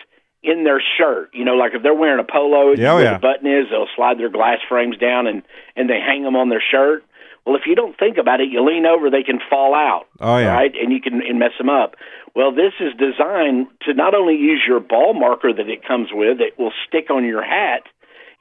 in 0.42 0.64
their 0.64 0.82
shirt. 0.98 1.30
You 1.34 1.44
know, 1.44 1.54
like 1.54 1.74
if 1.74 1.82
they're 1.82 1.94
wearing 1.94 2.20
a 2.20 2.30
polo, 2.30 2.72
oh, 2.72 2.74
where 2.74 3.04
yeah. 3.04 3.14
the 3.14 3.20
button 3.20 3.46
is, 3.46 3.68
they'll 3.70 3.92
slide 3.94 4.18
their 4.18 4.30
glass 4.30 4.58
frames 4.68 4.96
down 4.96 5.26
and 5.26 5.42
and 5.76 5.88
they 5.88 6.00
hang 6.00 6.22
them 6.22 6.36
on 6.36 6.48
their 6.48 6.62
shirt. 6.62 7.04
Well, 7.44 7.56
if 7.56 7.62
you 7.66 7.74
don't 7.74 7.98
think 7.98 8.18
about 8.18 8.40
it, 8.40 8.48
you 8.50 8.64
lean 8.64 8.86
over, 8.86 9.10
they 9.10 9.24
can 9.24 9.40
fall 9.50 9.74
out. 9.74 10.06
Oh 10.20 10.38
yeah, 10.38 10.54
right, 10.54 10.72
and 10.74 10.92
you 10.92 11.00
can 11.00 11.20
and 11.22 11.38
mess 11.38 11.52
them 11.58 11.68
up. 11.68 11.94
Well, 12.34 12.52
this 12.52 12.72
is 12.80 12.92
designed 12.96 13.66
to 13.82 13.92
not 13.92 14.14
only 14.14 14.36
use 14.36 14.62
your 14.66 14.80
ball 14.80 15.12
marker 15.12 15.52
that 15.52 15.68
it 15.68 15.86
comes 15.86 16.08
with, 16.12 16.38
that 16.38 16.58
will 16.58 16.72
stick 16.88 17.10
on 17.10 17.24
your 17.24 17.42
hat. 17.42 17.82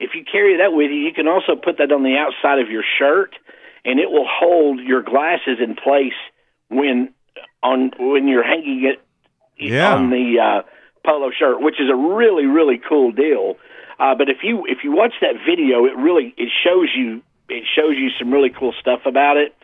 If 0.02 0.10
you 0.14 0.24
carry 0.30 0.58
that 0.58 0.72
with 0.72 0.90
you, 0.90 0.98
you 0.98 1.12
can 1.12 1.28
also 1.28 1.54
put 1.56 1.78
that 1.78 1.92
on 1.92 2.02
the 2.02 2.16
outside 2.16 2.58
of 2.58 2.70
your 2.70 2.84
shirt, 2.98 3.34
and 3.84 3.98
it 4.00 4.10
will 4.10 4.26
hold 4.28 4.80
your 4.80 5.02
glasses 5.02 5.58
in 5.62 5.74
place 5.76 6.18
when 6.68 7.14
on 7.62 7.92
when 7.98 8.28
you're 8.28 8.44
hanging 8.44 8.84
it 8.84 9.00
Yeah. 9.58 9.94
on 9.94 10.10
the 10.10 10.38
uh, 10.40 10.62
polo 11.06 11.30
shirt, 11.30 11.60
which 11.62 11.80
is 11.80 11.88
a 11.90 11.96
really 11.96 12.46
really 12.46 12.78
cool 12.88 13.12
deal. 13.12 13.56
Uh, 13.98 14.14
but 14.14 14.28
if 14.28 14.38
you 14.42 14.64
if 14.66 14.78
you 14.84 14.92
watch 14.92 15.14
that 15.20 15.34
video, 15.46 15.84
it 15.86 15.96
really 15.96 16.34
it 16.36 16.50
shows 16.64 16.88
you 16.96 17.22
it 17.48 17.64
shows 17.76 17.94
you 17.96 18.10
some 18.18 18.32
really 18.32 18.50
cool 18.50 18.72
stuff 18.80 19.00
about 19.06 19.36
it. 19.36 19.54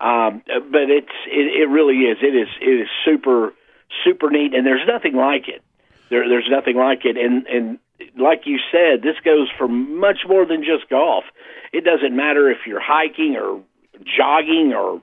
Um, 0.00 0.42
but 0.72 0.90
it's 0.90 1.16
it, 1.26 1.62
it 1.62 1.68
really 1.68 1.98
is 2.10 2.18
it 2.20 2.34
is 2.34 2.48
it 2.60 2.80
is 2.82 2.88
super 3.04 3.54
super 4.04 4.30
neat, 4.30 4.54
and 4.54 4.66
there's 4.66 4.86
nothing 4.86 5.14
like 5.14 5.48
it. 5.48 5.62
There 6.10 6.28
there's 6.28 6.48
nothing 6.50 6.76
like 6.76 7.04
it, 7.04 7.16
and 7.16 7.46
and 7.46 7.78
like 8.18 8.42
you 8.46 8.58
said, 8.72 9.02
this 9.02 9.16
goes 9.24 9.48
for 9.56 9.68
much 9.68 10.18
more 10.28 10.46
than 10.46 10.62
just 10.62 10.88
golf. 10.90 11.24
It 11.72 11.84
doesn't 11.84 12.14
matter 12.14 12.50
if 12.50 12.58
you're 12.66 12.80
hiking 12.82 13.36
or 13.36 13.60
jogging 14.16 14.72
or 14.74 15.00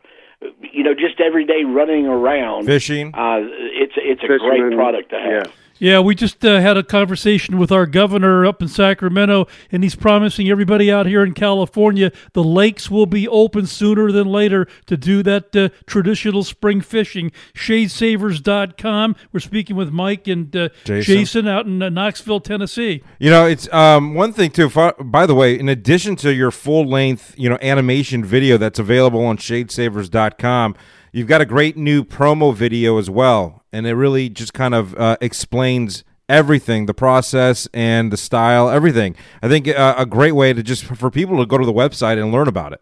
you 0.62 0.84
know 0.84 0.94
just 0.94 1.20
everyday 1.20 1.64
running 1.66 2.08
around. 2.08 2.66
fishing. 2.66 3.14
Uh, 3.14 3.40
it's 3.42 3.94
it's 3.98 4.24
a 4.24 4.28
Fishermen, 4.28 4.60
great 4.70 4.76
product 4.76 5.10
to 5.12 5.16
have. 5.18 5.46
yeah. 5.48 5.52
Yeah, 5.82 6.00
we 6.00 6.14
just 6.14 6.46
uh, 6.46 6.62
had 6.62 6.78
a 6.78 6.84
conversation 6.84 7.58
with 7.58 7.72
our 7.72 7.88
governor 7.88 8.46
up 8.46 8.62
in 8.62 8.68
Sacramento, 8.68 9.48
and 9.72 9.82
he's 9.82 9.96
promising 9.96 10.48
everybody 10.48 10.92
out 10.92 11.08
here 11.08 11.24
in 11.24 11.34
California 11.34 12.12
the 12.34 12.44
lakes 12.44 12.92
will 12.92 13.08
be 13.08 13.28
open 13.28 13.66
sooner 13.66 14.12
than 14.12 14.28
later 14.28 14.68
to 14.86 14.96
do 14.96 15.24
that 15.24 15.56
uh, 15.56 15.70
traditional 15.88 16.44
spring 16.44 16.82
fishing. 16.82 17.32
Shadesavers.com. 17.56 19.16
We're 19.34 19.40
speaking 19.40 19.76
with 19.76 19.90
Mike 19.92 20.28
and 20.28 20.56
uh, 20.56 20.70
Jason. 20.84 21.16
Jason. 21.16 21.48
out 21.48 21.66
in 21.66 21.82
uh, 21.82 21.90
Knoxville, 21.90 22.42
Tennessee. 22.42 23.02
You 23.18 23.32
know, 23.32 23.48
it's 23.48 23.72
um, 23.74 24.14
one 24.14 24.34
thing 24.34 24.52
too. 24.52 24.70
fi- 24.70 24.94
By 25.00 25.26
the 25.26 25.34
way, 25.34 25.58
in 25.60 25.68
addition 25.68 26.16
to 26.18 26.32
your 26.32 26.52
full 26.52 26.88
length, 26.88 27.34
you 27.38 27.50
know, 27.50 27.58
animation 27.60 28.24
video 28.24 28.58
that's 28.58 28.78
available 28.78 29.26
on 29.26 29.38
Shadesavers.com, 29.38 30.76
you've 31.12 31.28
got 31.28 31.42
a 31.42 31.46
great 31.46 31.76
new 31.76 32.04
promo 32.04 32.54
video 32.54 33.00
as 33.00 33.10
well, 33.10 33.61
and 33.74 33.86
it 33.88 33.94
really 33.96 34.30
just 34.30 34.54
kind 34.54 34.74
of 34.74 34.94
uh, 34.96 35.18
explains 35.22 36.04
everything, 36.30 36.86
the 36.86 36.94
process 36.94 37.68
and 37.74 38.12
the 38.12 38.18
style, 38.18 38.70
everything. 38.70 39.16
I 39.42 39.48
think 39.50 39.68
uh, 39.68 39.96
a 39.98 40.06
great 40.06 40.32
way 40.34 40.54
to 40.54 40.64
just 40.64 40.84
for 40.86 41.10
people 41.12 41.38
to 41.38 41.46
go 41.46 41.58
to 41.58 41.66
the 41.66 41.74
website 41.74 42.22
and 42.22 42.32
learn 42.32 42.48
about 42.48 42.74
it. 42.74 42.82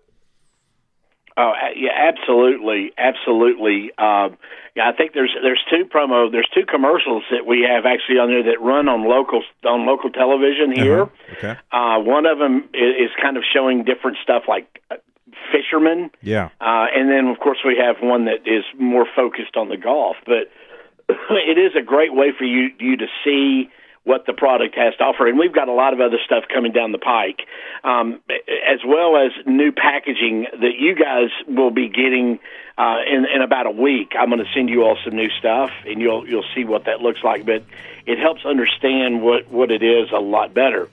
Oh, 1.38 1.54
yeah, 1.76 1.92
absolutely, 1.96 2.92
absolutely. 2.98 3.92
Um, 3.98 4.38
yeah, 4.76 4.90
I 4.90 4.94
think 4.96 5.14
there's 5.14 5.36
there's 5.42 5.64
two 5.70 5.86
promo, 5.86 6.32
there's 6.32 6.48
two 6.54 6.66
commercials 6.66 7.24
that 7.32 7.46
we 7.46 7.62
have 7.68 7.86
actually 7.86 8.20
on 8.20 8.30
there 8.30 8.44
that 8.44 8.62
run 8.62 8.88
on 8.88 9.08
local 9.08 9.42
on 9.66 9.86
local 9.86 10.10
television 10.10 10.72
here. 10.76 11.04
Uh-huh. 11.04 11.36
Okay. 11.38 11.56
Uh, 11.72 12.00
one 12.00 12.26
of 12.26 12.40
them 12.40 12.70
is, 12.74 13.08
is 13.08 13.12
kind 13.22 13.38
of 13.38 13.44
showing 13.52 13.84
different 13.84 14.18
stuff 14.22 14.44
like 14.48 14.82
uh, 14.92 14.96
fishermen, 15.52 16.12
Yeah. 16.22 16.50
uh, 16.60 16.86
and 16.94 17.10
then 17.10 17.28
of 17.28 17.40
course 17.40 17.60
we 17.66 17.78
have 17.78 17.98
one 18.02 18.26
that 18.26 18.46
is 18.46 18.64
more 18.78 19.08
focused 19.16 19.56
on 19.56 19.70
the 19.70 19.78
golf. 19.78 20.18
But 20.26 20.52
it 21.10 21.58
is 21.58 21.76
a 21.76 21.84
great 21.84 22.14
way 22.14 22.32
for 22.38 22.46
you 22.46 22.70
you 22.80 22.98
to 22.98 23.08
see 23.24 23.70
what 24.04 24.26
the 24.26 24.34
product 24.34 24.76
has 24.76 24.96
to 24.96 25.04
offer, 25.04 25.28
and 25.28 25.38
we've 25.38 25.54
got 25.54 25.68
a 25.68 25.74
lot 25.74 25.94
of 25.94 26.00
other 26.00 26.18
stuff 26.26 26.46
coming 26.52 26.72
down 26.72 26.92
the 26.92 26.98
pike, 26.98 27.42
um, 27.84 28.20
as 28.30 28.80
well 28.88 29.18
as 29.18 29.32
new 29.46 29.72
packaging 29.72 30.48
that 30.52 30.80
you 30.80 30.96
guys 30.96 31.30
will 31.48 31.70
be 31.70 31.90
getting 31.90 32.40
uh, 32.78 32.98
in 33.06 33.26
in 33.26 33.42
about 33.42 33.66
a 33.68 33.72
week. 33.72 34.14
I'm 34.18 34.30
going 34.30 34.40
to 34.40 34.52
send 34.54 34.70
you 34.70 34.84
all 34.84 34.98
some 35.04 35.16
new 35.16 35.30
stuff, 35.40 35.72
and 35.86 36.02
you'll 36.02 36.28
you'll 36.28 36.46
see 36.56 36.64
what 36.64 36.86
that 36.86 37.02
looks 37.02 37.20
like. 37.24 37.46
But 37.46 37.64
it 38.06 38.18
helps 38.18 38.46
understand 38.46 39.22
what 39.22 39.50
what 39.52 39.72
it 39.72 39.84
is 39.84 40.10
a 40.12 40.20
lot 40.20 40.54
better. 40.54 40.90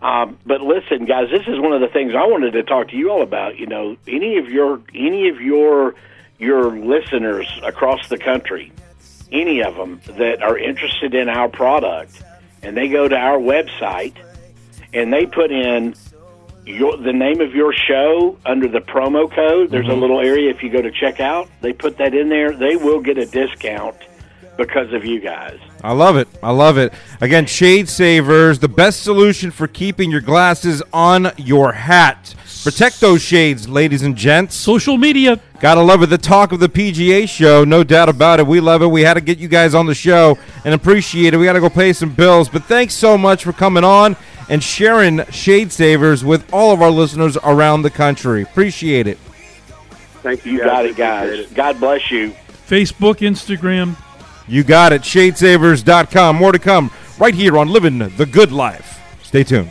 Um, 0.00 0.38
but 0.44 0.60
listen, 0.60 1.06
guys, 1.06 1.28
this 1.30 1.46
is 1.46 1.58
one 1.58 1.72
of 1.72 1.80
the 1.80 1.88
things 1.88 2.12
I 2.14 2.26
wanted 2.26 2.52
to 2.52 2.62
talk 2.62 2.88
to 2.90 2.96
you 2.96 3.10
all 3.10 3.22
about. 3.22 3.58
You 3.58 3.66
know, 3.66 3.96
any 4.06 4.38
of 4.38 4.48
your 4.48 4.80
any 4.94 5.28
of 5.28 5.40
your 5.40 5.94
your 6.38 6.70
listeners 6.78 7.48
across 7.62 8.08
the 8.08 8.18
country, 8.18 8.72
any 9.34 9.62
of 9.62 9.74
them 9.76 10.00
that 10.16 10.42
are 10.42 10.56
interested 10.56 11.14
in 11.14 11.28
our 11.28 11.48
product, 11.48 12.22
and 12.62 12.76
they 12.76 12.88
go 12.88 13.08
to 13.08 13.16
our 13.16 13.38
website 13.38 14.14
and 14.94 15.12
they 15.12 15.26
put 15.26 15.50
in 15.50 15.94
your 16.64 16.96
the 16.96 17.12
name 17.12 17.40
of 17.40 17.54
your 17.54 17.74
show 17.74 18.38
under 18.46 18.68
the 18.68 18.78
promo 18.78 19.30
code. 19.30 19.70
There's 19.70 19.86
a 19.86 19.90
mm-hmm. 19.90 20.00
little 20.00 20.20
area 20.20 20.50
if 20.50 20.62
you 20.62 20.70
go 20.70 20.80
to 20.80 20.90
checkout, 20.90 21.48
they 21.60 21.72
put 21.72 21.98
that 21.98 22.14
in 22.14 22.28
there. 22.28 22.56
They 22.56 22.76
will 22.76 23.00
get 23.00 23.18
a 23.18 23.26
discount 23.26 23.96
because 24.56 24.92
of 24.92 25.04
you 25.04 25.20
guys. 25.20 25.58
I 25.82 25.92
love 25.92 26.16
it. 26.16 26.28
I 26.42 26.52
love 26.52 26.78
it. 26.78 26.94
Again, 27.20 27.46
Shade 27.46 27.88
Savers, 27.88 28.60
the 28.60 28.68
best 28.68 29.02
solution 29.02 29.50
for 29.50 29.66
keeping 29.66 30.10
your 30.10 30.20
glasses 30.20 30.82
on 30.92 31.32
your 31.36 31.72
hat. 31.72 32.34
Protect 32.64 32.98
those 32.98 33.20
shades, 33.20 33.68
ladies 33.68 34.00
and 34.00 34.16
gents. 34.16 34.54
Social 34.54 34.96
media. 34.96 35.38
Gotta 35.60 35.82
love 35.82 36.02
it. 36.02 36.06
The 36.06 36.16
talk 36.16 36.50
of 36.50 36.60
the 36.60 36.68
PGA 36.68 37.28
show, 37.28 37.62
no 37.62 37.84
doubt 37.84 38.08
about 38.08 38.40
it. 38.40 38.46
We 38.46 38.58
love 38.58 38.80
it. 38.80 38.86
We 38.86 39.02
had 39.02 39.14
to 39.14 39.20
get 39.20 39.36
you 39.36 39.48
guys 39.48 39.74
on 39.74 39.84
the 39.84 39.94
show 39.94 40.38
and 40.64 40.72
appreciate 40.72 41.34
it. 41.34 41.36
We 41.36 41.44
gotta 41.44 41.60
go 41.60 41.68
pay 41.68 41.92
some 41.92 42.14
bills. 42.14 42.48
But 42.48 42.64
thanks 42.64 42.94
so 42.94 43.18
much 43.18 43.44
for 43.44 43.52
coming 43.52 43.84
on 43.84 44.16
and 44.48 44.62
sharing 44.62 45.26
Shade 45.26 45.72
Savers 45.72 46.24
with 46.24 46.50
all 46.54 46.72
of 46.72 46.80
our 46.80 46.90
listeners 46.90 47.36
around 47.44 47.82
the 47.82 47.90
country. 47.90 48.40
Appreciate 48.40 49.06
it. 49.08 49.18
Thank 50.22 50.46
you. 50.46 50.52
You 50.52 50.58
guys. 50.60 50.66
got 50.66 50.86
it, 50.86 50.96
guys. 50.96 51.38
it. 51.40 51.54
God 51.54 51.78
bless 51.80 52.10
you. 52.10 52.34
Facebook, 52.66 53.16
Instagram. 53.16 53.94
You 54.48 54.64
got 54.64 54.94
it. 54.94 55.02
Shadesavers.com. 55.02 56.36
More 56.36 56.52
to 56.52 56.58
come 56.58 56.90
right 57.18 57.34
here 57.34 57.58
on 57.58 57.68
Living 57.68 57.98
the 57.98 58.24
Good 58.24 58.52
Life. 58.52 59.02
Stay 59.22 59.44
tuned. 59.44 59.70